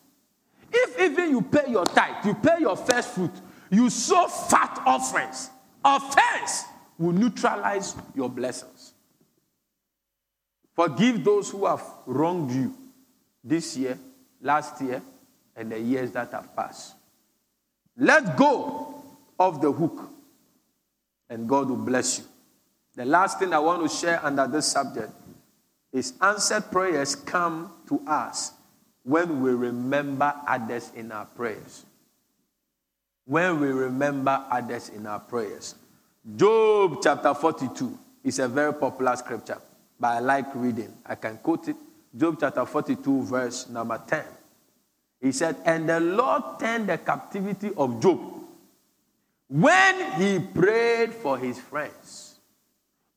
if 0.71 0.99
even 1.01 1.31
you 1.31 1.43
pay 1.43 1.71
your 1.71 1.85
tithe, 1.85 2.25
you 2.25 2.35
pay 2.35 2.61
your 2.61 2.77
first 2.77 3.11
fruit, 3.11 3.31
you 3.71 3.91
sow 3.91 4.27
fat 4.29 4.83
offerings, 4.87 5.51
offense 5.85 6.65
will 6.99 7.13
neutralize 7.13 7.95
your 8.15 8.29
blessings. 8.29 8.95
Forgive 10.75 11.25
those 11.25 11.51
who 11.51 11.67
have 11.67 11.83
wronged 12.07 12.51
you 12.53 12.75
this 13.43 13.77
year, 13.77 13.99
last 14.41 14.81
year, 14.81 15.03
and 15.57 15.73
the 15.73 15.81
years 15.81 16.13
that 16.13 16.31
have 16.33 16.55
passed. 16.55 16.95
Let 17.97 18.37
go 18.37 19.03
of 19.39 19.61
the 19.61 19.73
hook, 19.73 20.09
and 21.29 21.49
God 21.49 21.69
will 21.69 21.77
bless 21.77 22.19
you. 22.21 22.25
The 22.95 23.05
last 23.05 23.39
thing 23.39 23.53
I 23.53 23.59
want 23.59 23.83
to 23.83 23.89
share 23.89 24.25
under 24.25 24.47
this 24.47 24.67
subject 24.67 25.11
is 25.93 26.15
answered 26.21 26.71
prayers 26.71 27.15
come 27.15 27.73
to 27.89 28.01
us 28.07 28.53
when 29.05 29.41
we 29.41 29.51
remember 29.53 30.35
others 30.47 30.93
in 30.95 31.11
our 31.13 31.25
prayers. 31.25 31.85
When 33.25 33.61
we 33.61 33.69
remember 33.69 34.45
others 34.51 34.91
in 34.91 35.07
our 35.07 35.21
prayers. 35.21 35.75
Job 36.37 36.99
chapter 37.03 37.33
42 37.33 37.99
is 38.25 38.39
a 38.39 38.49
very 38.49 38.75
popular 38.75 39.17
scripture, 39.17 39.59
but 39.99 40.09
I 40.09 40.21
like 40.21 40.55
reading. 40.55 40.93
I 41.07 41.15
can 41.15 41.39
quote 41.39 41.69
it. 41.69 41.77
Job 42.17 42.37
chapter 42.41 42.65
42, 42.65 43.23
verse 43.23 43.69
number 43.69 44.03
10. 44.07 44.25
He 45.21 45.33
said, 45.33 45.57
And 45.65 45.89
the 45.89 46.01
Lord 46.01 46.43
turned 46.59 46.89
the 46.89 46.99
captivity 46.99 47.71
of 47.77 48.01
Job 48.01 48.21
when 49.49 50.13
he 50.21 50.39
prayed 50.39 51.15
for 51.15 51.39
his 51.39 51.59
friends. 51.59 52.37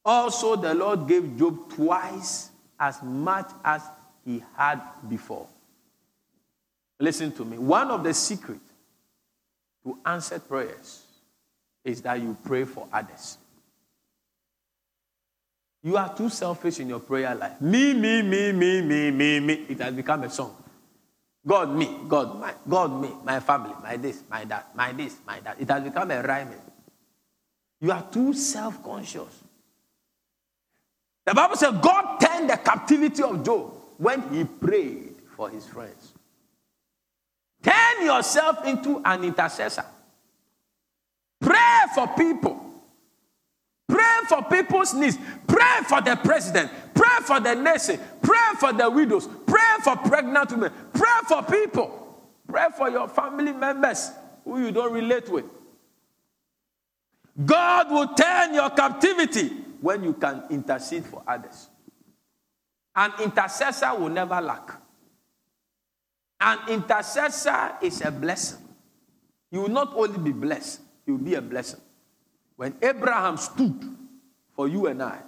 Also, 0.03 0.55
the 0.55 0.73
Lord 0.73 1.07
gave 1.07 1.37
Job 1.37 1.69
twice 1.69 2.50
as 2.81 3.01
much 3.03 3.49
as 3.63 3.83
he 4.25 4.43
had 4.57 4.81
before. 5.07 5.47
Listen 6.99 7.31
to 7.33 7.45
me. 7.45 7.57
One 7.59 7.91
of 7.91 8.03
the 8.03 8.13
secrets 8.13 8.59
to 9.83 9.97
answered 10.05 10.47
prayers 10.49 11.03
is 11.85 12.01
that 12.01 12.19
you 12.19 12.35
pray 12.43 12.63
for 12.65 12.87
others. 12.91 13.37
You 15.83 15.97
are 15.97 16.13
too 16.15 16.29
selfish 16.29 16.79
in 16.79 16.89
your 16.89 16.99
prayer 16.99 17.33
life. 17.33 17.59
Me, 17.61 17.93
me, 17.93 18.21
me, 18.21 18.51
me, 18.51 18.81
me, 18.81 19.11
me, 19.11 19.39
me. 19.39 19.53
It 19.69 19.79
has 19.79 19.93
become 19.95 20.23
a 20.23 20.29
song. 20.29 20.55
God, 21.45 21.75
me, 21.75 21.89
God, 22.07 22.39
my, 22.39 22.53
God, 22.69 23.01
me, 23.01 23.09
my 23.23 23.39
family, 23.39 23.73
my 23.81 23.97
this, 23.97 24.21
my 24.29 24.45
that, 24.45 24.75
my 24.75 24.91
this, 24.91 25.17
my 25.25 25.39
that. 25.39 25.59
It 25.59 25.69
has 25.69 25.83
become 25.83 26.11
a 26.11 26.21
rhyming. 26.21 26.61
You 27.79 27.91
are 27.91 28.05
too 28.11 28.33
self 28.33 28.83
conscious. 28.83 29.39
The 31.25 31.33
Bible 31.33 31.55
says 31.55 31.73
God 31.81 32.19
turned 32.41 32.49
the 32.49 32.57
captivity 32.57 33.23
of 33.23 33.43
Job 33.43 33.73
when 33.97 34.21
he 34.33 34.43
prayed 34.43 35.15
for 35.35 35.49
his 35.49 35.65
friends. 35.65 36.13
Turn 37.61 38.05
yourself 38.05 38.65
into 38.65 39.01
an 39.05 39.23
intercessor. 39.23 39.85
Pray 41.39 41.81
for 41.93 42.07
people. 42.09 42.65
Pray 43.87 44.19
for 44.27 44.43
people's 44.43 44.93
needs. 44.93 45.17
Pray 45.47 45.79
for 45.87 46.01
the 46.01 46.15
president. 46.15 46.71
Pray 46.93 47.17
for 47.23 47.39
the 47.39 47.53
nation. 47.55 47.99
Pray 48.21 48.37
for 48.59 48.73
the 48.73 48.89
widows. 48.89 49.27
Pray 49.45 49.59
for 49.83 49.95
pregnant 49.97 50.51
women. 50.51 50.71
Pray 50.93 51.19
for 51.27 51.43
people. 51.43 52.19
Pray 52.47 52.67
for 52.77 52.89
your 52.89 53.07
family 53.07 53.53
members 53.53 54.11
who 54.43 54.59
you 54.59 54.71
don't 54.71 54.93
relate 54.93 55.29
with. 55.29 55.45
God 57.45 57.91
will 57.91 58.07
turn 58.15 58.53
your 58.53 58.69
captivity 58.71 59.49
when 59.81 60.03
you 60.03 60.13
can 60.13 60.43
intercede 60.49 61.05
for 61.05 61.23
others. 61.27 61.69
An 62.95 63.13
intercessor 63.23 63.95
will 63.95 64.09
never 64.09 64.39
lack. 64.41 64.71
An 66.39 66.59
intercessor 66.69 67.73
is 67.81 68.01
a 68.01 68.11
blessing. 68.11 68.59
You 69.51 69.61
will 69.61 69.69
not 69.69 69.93
only 69.95 70.17
be 70.17 70.31
blessed, 70.31 70.81
you 71.05 71.15
will 71.15 71.23
be 71.23 71.35
a 71.35 71.41
blessing. 71.41 71.79
When 72.55 72.75
Abraham 72.81 73.37
stood 73.37 73.83
for 74.55 74.67
you 74.67 74.87
and 74.87 75.01
I, 75.03 75.19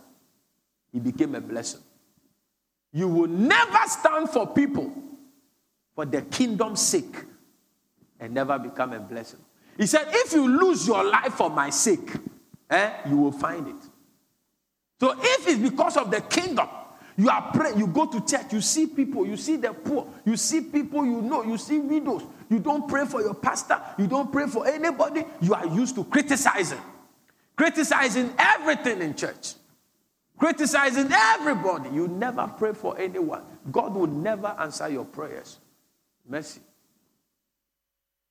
he 0.91 0.99
became 0.99 1.35
a 1.35 1.41
blessing. 1.41 1.81
You 2.91 3.07
will 3.07 3.27
never 3.27 3.79
stand 3.87 4.29
for 4.29 4.47
people 4.47 4.93
for 5.95 6.05
the 6.05 6.21
kingdom's 6.21 6.81
sake 6.81 7.15
and 8.19 8.33
never 8.33 8.57
become 8.59 8.93
a 8.93 8.99
blessing. 8.99 9.39
He 9.77 9.87
said, 9.87 10.05
If 10.09 10.33
you 10.33 10.47
lose 10.47 10.87
your 10.87 11.03
life 11.03 11.33
for 11.33 11.49
my 11.49 11.69
sake, 11.69 12.11
eh, 12.69 12.91
you 13.09 13.17
will 13.17 13.31
find 13.31 13.67
it. 13.67 13.89
So 14.99 15.15
if 15.19 15.47
it's 15.47 15.57
because 15.59 15.97
of 15.97 16.11
the 16.11 16.21
kingdom, 16.21 16.67
you 17.17 17.29
are 17.29 17.51
praying, 17.53 17.77
you 17.77 17.87
go 17.87 18.05
to 18.05 18.21
church, 18.25 18.51
you 18.51 18.61
see 18.61 18.87
people, 18.87 19.25
you 19.25 19.37
see 19.37 19.57
the 19.57 19.73
poor, 19.73 20.07
you 20.25 20.35
see 20.35 20.61
people 20.61 21.05
you 21.05 21.21
know, 21.21 21.43
you 21.43 21.57
see 21.57 21.79
widows. 21.79 22.23
You 22.49 22.59
don't 22.59 22.87
pray 22.87 23.05
for 23.05 23.21
your 23.21 23.33
pastor, 23.35 23.79
you 23.97 24.07
don't 24.07 24.31
pray 24.31 24.47
for 24.47 24.67
anybody. 24.67 25.23
You 25.41 25.53
are 25.53 25.65
used 25.67 25.95
to 25.95 26.03
criticizing, 26.05 26.81
criticizing 27.55 28.33
everything 28.37 29.01
in 29.01 29.15
church, 29.15 29.53
criticizing 30.37 31.09
everybody. 31.11 31.89
You 31.91 32.07
never 32.07 32.51
pray 32.57 32.73
for 32.73 32.97
anyone. 32.97 33.43
God 33.71 33.95
will 33.95 34.07
never 34.07 34.47
answer 34.59 34.89
your 34.89 35.05
prayers. 35.05 35.59
Mercy. 36.27 36.61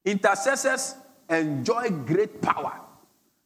Intercessors 0.05 0.97
enjoy 1.29 1.91
great 1.91 2.43
power 2.43 2.81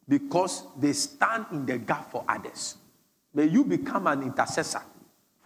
because 0.09 0.63
they 0.79 0.93
stand 0.93 1.45
in 1.51 1.65
the 1.65 1.77
gap 1.77 2.09
for 2.09 2.23
others. 2.27 2.77
May 3.33 3.45
you 3.45 3.63
become 3.63 4.07
an 4.07 4.23
intercessor 4.23 4.81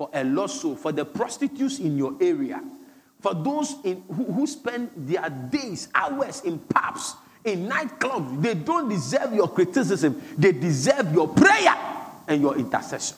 for 0.02 0.10
a 0.16 0.24
lost 0.24 0.62
soul, 0.62 0.76
for 0.76 0.92
the 0.92 1.06
prostitutes 1.06 1.78
in 1.78 1.96
your 1.96 2.16
area, 2.20 2.60
for 3.20 3.36
those 3.36 3.76
in, 3.84 4.02
who, 4.08 4.24
who 4.34 4.48
spend 4.48 4.90
their 4.98 5.30
days, 5.30 5.90
hours 5.94 6.42
in 6.42 6.58
pubs, 6.58 7.14
in 7.46 7.70
nightclubs. 7.70 8.42
They 8.42 8.56
don't 8.56 8.90
deserve 8.90 9.32
your 9.32 9.48
criticism, 9.48 10.20
they 10.36 10.54
deserve 10.54 11.14
your 11.14 11.28
prayer 11.28 11.76
and 12.28 12.42
your 12.42 12.58
intercession. 12.58 13.16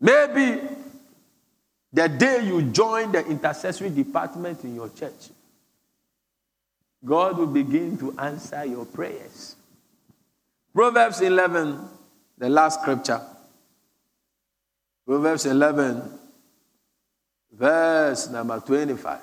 Maybe 0.00 0.60
the 1.92 2.08
day 2.08 2.44
you 2.44 2.62
join 2.62 3.12
the 3.12 3.24
intercessory 3.26 3.90
department 3.90 4.64
in 4.64 4.74
your 4.74 4.88
church, 4.88 5.30
God 7.04 7.38
will 7.38 7.46
begin 7.46 7.96
to 7.98 8.12
answer 8.18 8.64
your 8.64 8.84
prayers. 8.84 9.54
Proverbs 10.74 11.20
11, 11.20 11.78
the 12.38 12.48
last 12.48 12.80
scripture. 12.80 13.20
Proverbs 15.06 15.46
11, 15.46 16.02
verse 17.52 18.28
number 18.28 18.58
25. 18.58 19.20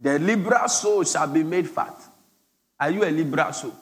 The 0.00 0.18
liberal 0.18 0.68
soul 0.68 1.04
shall 1.04 1.28
be 1.28 1.44
made 1.44 1.68
fat. 1.68 1.94
Are 2.78 2.90
you 2.90 3.04
a 3.04 3.10
liberal 3.10 3.52
soul? 3.52 3.74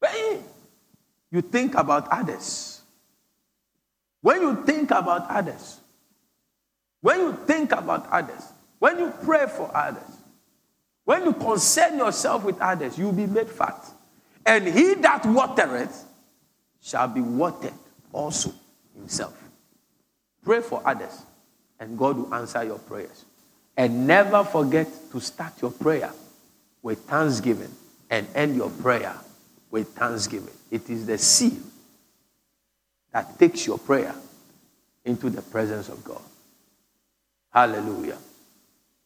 When 0.00 0.42
you 1.30 1.42
think 1.42 1.76
about 1.76 2.08
others, 2.08 2.80
when 4.20 4.42
you 4.42 4.64
think 4.64 4.90
about 4.90 5.30
others, 5.30 5.78
when 7.00 7.20
you 7.20 7.38
think 7.46 7.70
about 7.70 8.08
others, 8.10 8.52
when 8.80 8.98
you 8.98 9.12
pray 9.22 9.46
for 9.46 9.70
others, 9.72 10.02
when 11.04 11.24
you 11.24 11.32
concern 11.34 11.98
yourself 11.98 12.42
with 12.44 12.60
others, 12.60 12.98
you'll 12.98 13.12
be 13.12 13.26
made 13.26 13.48
fat. 13.48 13.84
And 14.44 14.66
he 14.66 14.94
that 14.94 15.24
watereth 15.26 16.04
shall 16.82 17.08
be 17.08 17.20
watered 17.20 17.72
also 18.12 18.52
himself. 18.94 19.38
Pray 20.44 20.60
for 20.60 20.82
others, 20.84 21.22
and 21.78 21.96
God 21.96 22.16
will 22.16 22.34
answer 22.34 22.64
your 22.64 22.78
prayers. 22.78 23.24
And 23.76 24.06
never 24.06 24.44
forget 24.44 24.88
to 25.12 25.20
start 25.20 25.62
your 25.62 25.70
prayer 25.70 26.12
with 26.82 26.98
thanksgiving 27.04 27.70
and 28.10 28.26
end 28.34 28.56
your 28.56 28.68
prayer 28.68 29.14
with 29.70 29.88
thanksgiving. 29.94 30.52
It 30.70 30.90
is 30.90 31.06
the 31.06 31.16
seal 31.16 31.62
that 33.12 33.38
takes 33.38 33.66
your 33.66 33.78
prayer 33.78 34.14
into 35.04 35.30
the 35.30 35.42
presence 35.42 35.88
of 35.88 36.02
God. 36.04 36.20
Hallelujah. 37.50 38.18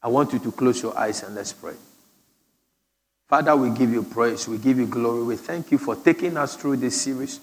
I 0.02 0.08
want 0.08 0.32
you 0.32 0.38
to 0.40 0.52
close 0.52 0.82
your 0.82 0.96
eyes 0.98 1.22
and 1.22 1.34
let's 1.34 1.52
pray. 1.52 1.74
Father, 3.28 3.56
we 3.56 3.70
give 3.70 3.92
you 3.92 4.02
praise. 4.02 4.46
We 4.46 4.58
give 4.58 4.78
you 4.78 4.86
glory. 4.86 5.24
We 5.24 5.36
thank 5.36 5.72
you 5.72 5.78
for 5.78 5.96
taking 5.96 6.36
us 6.36 6.54
through 6.54 6.76
this 6.76 7.00
series. 7.00 7.40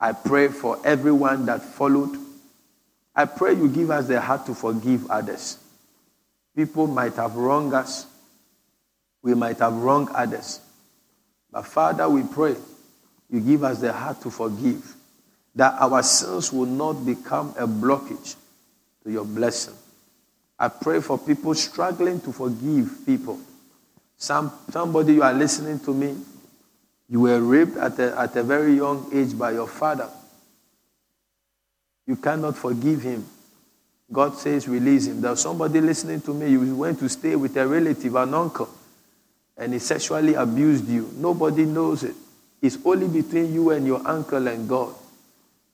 I 0.00 0.12
pray 0.12 0.48
for 0.48 0.78
everyone 0.84 1.46
that 1.46 1.62
followed. 1.62 2.16
I 3.14 3.24
pray 3.24 3.54
you 3.54 3.68
give 3.68 3.90
us 3.90 4.06
the 4.06 4.20
heart 4.20 4.46
to 4.46 4.54
forgive 4.54 5.10
others. 5.10 5.58
People 6.54 6.86
might 6.86 7.14
have 7.14 7.36
wronged 7.36 7.74
us. 7.74 8.06
We 9.22 9.34
might 9.34 9.58
have 9.58 9.74
wronged 9.74 10.10
others. 10.14 10.60
But 11.50 11.66
Father, 11.66 12.08
we 12.08 12.22
pray 12.22 12.56
you 13.30 13.40
give 13.40 13.64
us 13.64 13.80
the 13.80 13.92
heart 13.92 14.20
to 14.22 14.30
forgive, 14.30 14.94
that 15.54 15.74
our 15.80 16.02
sins 16.02 16.52
will 16.52 16.66
not 16.66 17.04
become 17.04 17.54
a 17.58 17.66
blockage 17.66 18.36
to 19.04 19.10
your 19.10 19.24
blessing. 19.24 19.74
I 20.58 20.68
pray 20.68 21.00
for 21.00 21.18
people 21.18 21.54
struggling 21.54 22.20
to 22.22 22.32
forgive 22.32 23.04
people. 23.04 23.38
Some, 24.16 24.52
somebody 24.70 25.14
you 25.14 25.22
are 25.22 25.32
listening 25.32 25.78
to 25.80 25.94
me, 25.94 26.16
you 27.08 27.20
were 27.20 27.40
raped 27.40 27.76
at 27.76 27.98
a, 27.98 28.18
at 28.18 28.36
a 28.36 28.42
very 28.42 28.74
young 28.74 29.08
age 29.12 29.36
by 29.36 29.52
your 29.52 29.66
father. 29.66 30.08
You 32.06 32.16
cannot 32.16 32.56
forgive 32.56 33.02
him. 33.02 33.26
God 34.10 34.36
says, 34.36 34.68
release 34.68 35.06
him. 35.06 35.20
There's 35.20 35.40
somebody 35.40 35.80
listening 35.80 36.20
to 36.22 36.34
me, 36.34 36.50
you 36.50 36.74
went 36.74 36.98
to 37.00 37.08
stay 37.08 37.36
with 37.36 37.56
a 37.56 37.66
relative, 37.66 38.14
an 38.14 38.32
uncle, 38.32 38.68
and 39.56 39.72
he 39.72 39.78
sexually 39.78 40.34
abused 40.34 40.88
you. 40.88 41.10
Nobody 41.16 41.64
knows 41.64 42.04
it. 42.04 42.14
It's 42.60 42.78
only 42.84 43.08
between 43.08 43.52
you 43.52 43.70
and 43.70 43.86
your 43.86 44.06
uncle 44.06 44.46
and 44.48 44.68
God. 44.68 44.94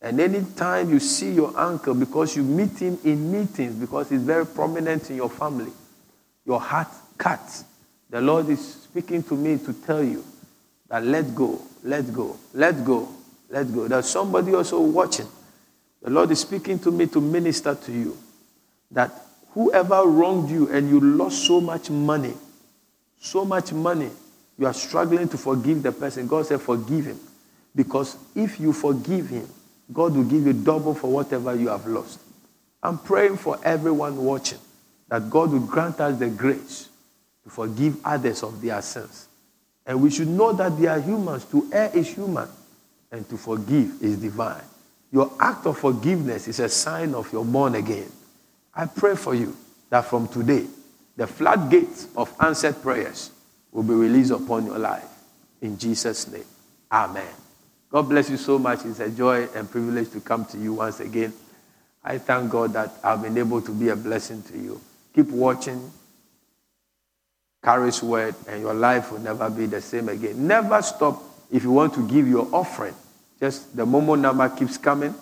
And 0.02 0.20
anytime 0.20 0.90
you 0.90 1.00
see 1.00 1.32
your 1.32 1.56
uncle, 1.56 1.94
because 1.94 2.36
you 2.36 2.42
meet 2.42 2.78
him 2.78 2.98
in 3.04 3.32
meetings, 3.32 3.74
because 3.74 4.10
he's 4.10 4.22
very 4.22 4.44
prominent 4.44 5.08
in 5.10 5.16
your 5.16 5.30
family, 5.30 5.72
your 6.44 6.60
heart 6.60 6.88
cuts. 7.16 7.64
The 8.10 8.20
Lord 8.20 8.48
is 8.50 8.74
speaking 8.74 9.22
to 9.24 9.34
me 9.34 9.58
to 9.58 9.72
tell 9.72 10.02
you 10.02 10.22
that 10.94 11.04
let 11.04 11.34
go, 11.34 11.60
let 11.82 12.12
go, 12.12 12.36
let 12.52 12.84
go, 12.84 13.08
let 13.50 13.74
go. 13.74 13.88
There's 13.88 14.06
somebody 14.06 14.54
also 14.54 14.80
watching. 14.80 15.26
The 16.00 16.10
Lord 16.10 16.30
is 16.30 16.38
speaking 16.38 16.78
to 16.78 16.92
me 16.92 17.06
to 17.06 17.20
minister 17.20 17.74
to 17.74 17.92
you 17.92 18.16
that 18.92 19.10
whoever 19.54 20.04
wronged 20.04 20.50
you 20.50 20.70
and 20.70 20.88
you 20.88 21.00
lost 21.00 21.48
so 21.48 21.60
much 21.60 21.90
money, 21.90 22.34
so 23.18 23.44
much 23.44 23.72
money, 23.72 24.08
you 24.56 24.66
are 24.66 24.72
struggling 24.72 25.28
to 25.30 25.36
forgive 25.36 25.82
the 25.82 25.90
person. 25.90 26.28
God 26.28 26.46
said, 26.46 26.60
forgive 26.60 27.06
him. 27.06 27.18
Because 27.74 28.16
if 28.36 28.60
you 28.60 28.72
forgive 28.72 29.30
him, 29.30 29.48
God 29.92 30.14
will 30.14 30.22
give 30.22 30.46
you 30.46 30.52
double 30.52 30.94
for 30.94 31.10
whatever 31.10 31.56
you 31.56 31.70
have 31.70 31.88
lost. 31.88 32.20
I'm 32.80 32.98
praying 32.98 33.38
for 33.38 33.58
everyone 33.64 34.16
watching 34.24 34.60
that 35.08 35.28
God 35.28 35.50
will 35.50 35.58
grant 35.58 35.98
us 36.00 36.20
the 36.20 36.28
grace 36.28 36.88
to 37.42 37.50
forgive 37.50 37.96
others 38.06 38.44
of 38.44 38.62
their 38.62 38.80
sins. 38.80 39.26
And 39.86 40.00
we 40.02 40.10
should 40.10 40.28
know 40.28 40.52
that 40.52 40.78
they 40.78 40.86
are 40.86 41.00
humans. 41.00 41.44
To 41.46 41.68
err 41.72 41.90
is 41.94 42.08
human, 42.14 42.48
and 43.10 43.28
to 43.28 43.36
forgive 43.36 44.02
is 44.02 44.16
divine. 44.16 44.62
Your 45.12 45.30
act 45.38 45.66
of 45.66 45.78
forgiveness 45.78 46.48
is 46.48 46.58
a 46.60 46.68
sign 46.68 47.14
of 47.14 47.32
your 47.32 47.44
born 47.44 47.74
again. 47.74 48.10
I 48.74 48.86
pray 48.86 49.14
for 49.14 49.34
you 49.34 49.56
that 49.90 50.06
from 50.06 50.26
today, 50.26 50.66
the 51.16 51.26
floodgates 51.26 52.08
of 52.16 52.34
answered 52.40 52.82
prayers 52.82 53.30
will 53.70 53.84
be 53.84 53.94
released 53.94 54.32
upon 54.32 54.66
your 54.66 54.78
life. 54.78 55.08
In 55.60 55.78
Jesus' 55.78 56.26
name, 56.28 56.44
Amen. 56.90 57.32
God 57.90 58.08
bless 58.08 58.28
you 58.28 58.36
so 58.36 58.58
much. 58.58 58.84
It's 58.84 58.98
a 59.00 59.08
joy 59.08 59.46
and 59.54 59.70
privilege 59.70 60.10
to 60.10 60.20
come 60.20 60.44
to 60.46 60.58
you 60.58 60.74
once 60.74 60.98
again. 60.98 61.32
I 62.02 62.18
thank 62.18 62.50
God 62.50 62.72
that 62.72 62.92
I've 63.02 63.22
been 63.22 63.38
able 63.38 63.62
to 63.62 63.70
be 63.70 63.88
a 63.88 63.96
blessing 63.96 64.42
to 64.42 64.58
you. 64.58 64.80
Keep 65.14 65.28
watching. 65.28 65.92
Caris 67.64 68.02
word, 68.02 68.34
and 68.46 68.60
your 68.60 68.74
life 68.74 69.10
will 69.10 69.20
never 69.20 69.48
be 69.48 69.66
the 69.66 69.80
same 69.80 70.10
again. 70.10 70.46
Never 70.46 70.82
stop 70.82 71.22
if 71.50 71.62
you 71.62 71.70
want 71.70 71.94
to 71.94 72.06
give 72.06 72.28
your 72.28 72.46
offering. 72.54 72.94
Just 73.40 73.74
the 73.76 73.86
Momo 73.86 74.18
number 74.20 74.48
keeps 74.50 74.76
coming. 74.76 75.14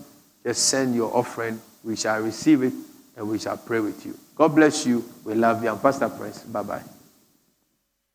Just 0.44 0.68
send 0.68 0.94
your 0.94 1.16
offering. 1.16 1.60
We 1.84 1.96
shall 1.96 2.20
receive 2.20 2.62
it 2.62 2.72
and 3.16 3.28
we 3.28 3.38
shall 3.38 3.56
pray 3.56 3.80
with 3.80 4.04
you. 4.04 4.18
God 4.34 4.54
bless 4.56 4.84
you. 4.84 5.04
We 5.24 5.34
love 5.34 5.62
you. 5.62 5.70
I'm 5.70 5.78
Pastor 5.78 6.08
Prince. 6.08 6.40
Bye 6.40 6.62
bye. 6.62 6.82